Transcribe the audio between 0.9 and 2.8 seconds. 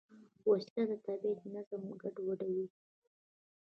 طبیعت نظم ګډوډوي